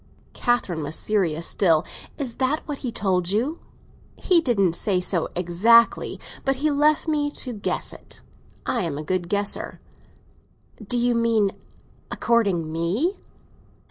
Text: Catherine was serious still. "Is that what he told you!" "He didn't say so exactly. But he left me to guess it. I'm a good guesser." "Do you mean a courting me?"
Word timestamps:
Catherine 0.33 0.81
was 0.81 0.95
serious 0.95 1.45
still. 1.45 1.85
"Is 2.17 2.37
that 2.37 2.67
what 2.67 2.79
he 2.79 2.91
told 2.91 3.29
you!" 3.29 3.59
"He 4.15 4.41
didn't 4.41 4.73
say 4.75 4.99
so 4.99 5.29
exactly. 5.35 6.19
But 6.43 6.55
he 6.55 6.71
left 6.71 7.07
me 7.07 7.29
to 7.29 7.53
guess 7.53 7.93
it. 7.93 8.19
I'm 8.65 8.97
a 8.97 9.03
good 9.03 9.29
guesser." 9.29 9.79
"Do 10.83 10.97
you 10.97 11.13
mean 11.13 11.51
a 12.09 12.17
courting 12.17 12.71
me?" 12.71 13.19